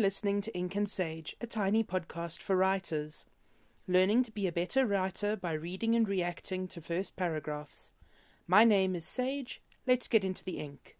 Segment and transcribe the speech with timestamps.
[0.00, 3.26] listening to Ink and Sage, a tiny podcast for writers.
[3.86, 7.92] Learning to be a better writer by reading and reacting to first paragraphs.
[8.46, 9.60] My name is Sage.
[9.86, 10.96] Let's get into the ink.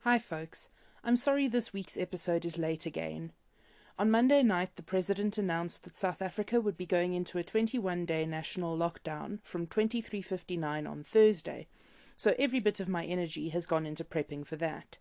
[0.00, 0.70] Hi, folks.
[1.02, 3.32] I'm sorry this week's episode is late again.
[3.98, 8.06] On Monday night, the President announced that South Africa would be going into a 21
[8.06, 11.66] day national lockdown from 2359 on Thursday
[12.16, 14.98] so every bit of my energy has gone into prepping for that.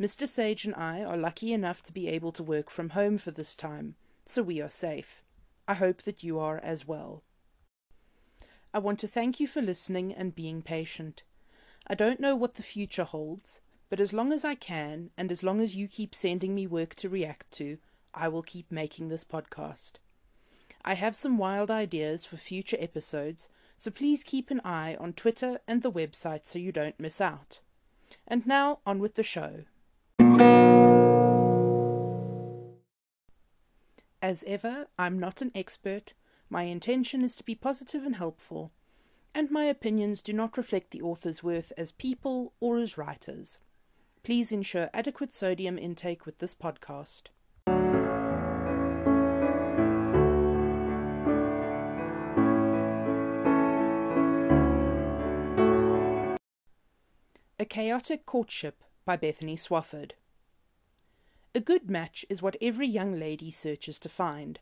[0.00, 0.28] Mr.
[0.28, 3.56] Sage and I are lucky enough to be able to work from home for this
[3.56, 5.22] time, so we are safe.
[5.66, 7.22] I hope that you are as well.
[8.72, 11.22] I want to thank you for listening and being patient.
[11.86, 13.60] I don't know what the future holds,
[13.90, 16.94] but as long as I can, and as long as you keep sending me work
[16.96, 17.78] to react to,
[18.14, 19.92] I will keep making this podcast.
[20.84, 23.48] I have some wild ideas for future episodes,
[23.78, 27.60] so please keep an eye on Twitter and the website so you don't miss out.
[28.26, 29.64] And now, on with the show.
[34.20, 36.12] As ever, I'm not an expert.
[36.50, 38.72] My intention is to be positive and helpful,
[39.32, 43.60] and my opinions do not reflect the author's worth as people or as writers.
[44.24, 47.28] Please ensure adequate sodium intake with this podcast.
[57.60, 60.12] A Chaotic Courtship by Bethany Swafford.
[61.56, 64.60] A good match is what every young lady searches to find.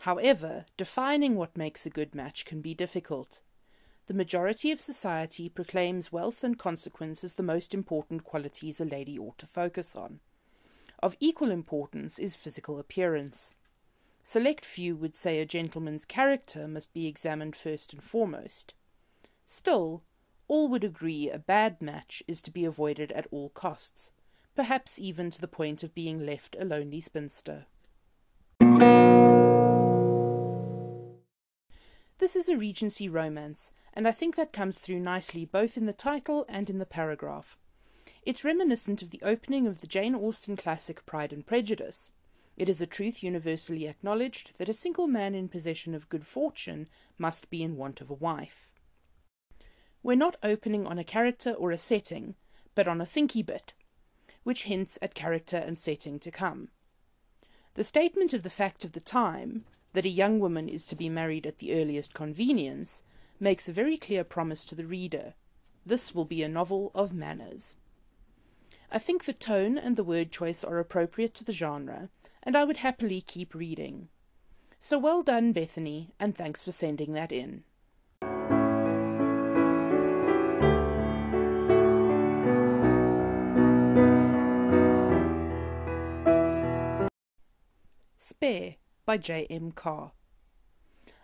[0.00, 3.40] However, defining what makes a good match can be difficult.
[4.08, 9.18] The majority of society proclaims wealth and consequence as the most important qualities a lady
[9.18, 10.20] ought to focus on.
[11.02, 13.54] Of equal importance is physical appearance.
[14.22, 18.74] Select few would say a gentleman's character must be examined first and foremost.
[19.46, 20.02] Still,
[20.48, 24.10] all would agree a bad match is to be avoided at all costs,
[24.54, 27.66] perhaps even to the point of being left a lonely spinster.
[32.18, 35.92] This is a Regency romance, and I think that comes through nicely both in the
[35.92, 37.58] title and in the paragraph.
[38.22, 42.12] It's reminiscent of the opening of the Jane Austen classic Pride and Prejudice.
[42.56, 46.88] It is a truth universally acknowledged that a single man in possession of good fortune
[47.18, 48.70] must be in want of a wife.
[50.04, 52.34] We're not opening on a character or a setting,
[52.74, 53.72] but on a thinky bit,
[54.42, 56.68] which hints at character and setting to come.
[57.72, 61.08] The statement of the fact of the time, that a young woman is to be
[61.08, 63.02] married at the earliest convenience,
[63.40, 65.32] makes a very clear promise to the reader.
[65.86, 67.76] This will be a novel of manners.
[68.92, 72.10] I think the tone and the word choice are appropriate to the genre,
[72.42, 74.08] and I would happily keep reading.
[74.78, 77.64] So well done, Bethany, and thanks for sending that in.
[88.26, 89.46] Spare by J.
[89.50, 89.70] M.
[89.70, 90.12] Carr.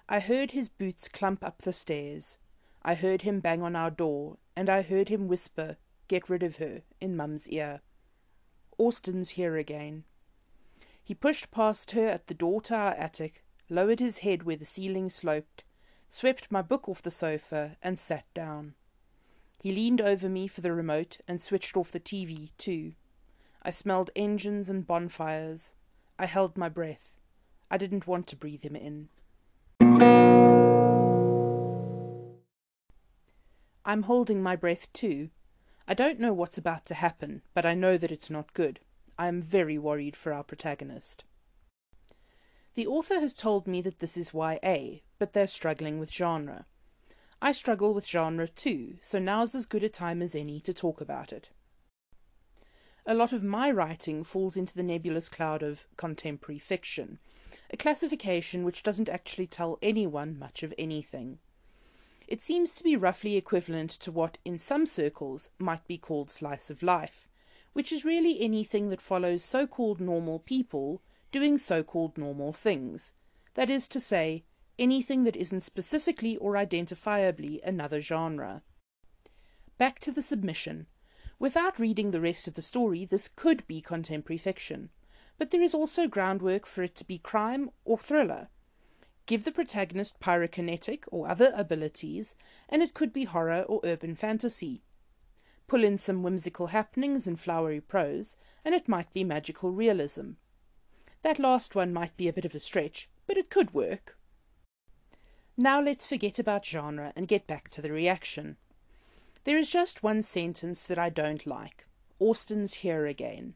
[0.06, 2.36] I heard his boots clump up the stairs.
[2.82, 5.78] I heard him bang on our door, and I heard him whisper,
[6.08, 7.80] Get rid of her, in Mum's ear.
[8.76, 10.04] Austin's here again.
[11.02, 14.66] He pushed past her at the door to our attic, lowered his head where the
[14.66, 15.64] ceiling sloped,
[16.06, 18.74] swept my book off the sofa, and sat down.
[19.62, 22.92] He leaned over me for the remote and switched off the TV, too.
[23.62, 25.72] I smelled engines and bonfires.
[26.20, 27.14] I held my breath.
[27.70, 29.08] I didn't want to breathe him in.
[33.86, 35.30] I'm holding my breath too.
[35.88, 38.80] I don't know what's about to happen, but I know that it's not good.
[39.18, 41.24] I am very worried for our protagonist.
[42.74, 46.66] The author has told me that this is YA, but they're struggling with genre.
[47.40, 51.00] I struggle with genre too, so now's as good a time as any to talk
[51.00, 51.48] about it
[53.06, 57.18] a lot of my writing falls into the nebulous cloud of contemporary fiction,
[57.70, 61.38] a classification which doesn't actually tell anyone much of anything.
[62.28, 66.70] It seems to be roughly equivalent to what, in some circles, might be called slice
[66.70, 67.28] of life,
[67.72, 71.02] which is really anything that follows so called normal people
[71.32, 73.14] doing so called normal things.
[73.54, 74.44] That is to say,
[74.78, 78.62] anything that isn't specifically or identifiably another genre.
[79.76, 80.86] Back to the submission.
[81.40, 84.90] Without reading the rest of the story, this could be contemporary fiction,
[85.38, 88.48] but there is also groundwork for it to be crime or thriller.
[89.24, 92.34] Give the protagonist pyrokinetic or other abilities,
[92.68, 94.82] and it could be horror or urban fantasy.
[95.66, 100.32] Pull in some whimsical happenings and flowery prose, and it might be magical realism.
[101.22, 104.18] That last one might be a bit of a stretch, but it could work.
[105.56, 108.58] Now let's forget about genre and get back to the reaction.
[109.50, 111.84] There is just one sentence that I don't like.
[112.20, 113.54] Austin's here again.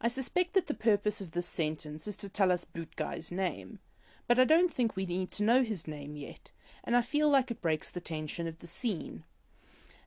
[0.00, 3.78] I suspect that the purpose of this sentence is to tell us Boot Guy's name,
[4.26, 6.50] but I don't think we need to know his name yet,
[6.82, 9.22] and I feel like it breaks the tension of the scene.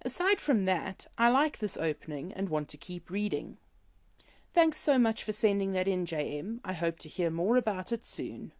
[0.02, 3.60] Aside from that, I like this opening and want to keep reading.
[4.54, 6.60] Thanks so much for sending that in, JM.
[6.66, 8.52] I hope to hear more about it soon.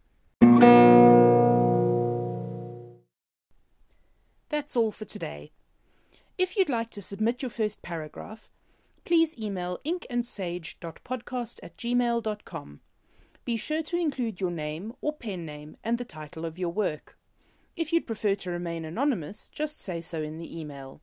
[4.48, 5.52] That's all for today.
[6.38, 8.48] If you'd like to submit your first paragraph,
[9.04, 12.80] please email inkandsage.podcast at gmail.com.
[13.44, 17.18] Be sure to include your name or pen name and the title of your work.
[17.74, 21.00] If you'd prefer to remain anonymous, just say so in the email.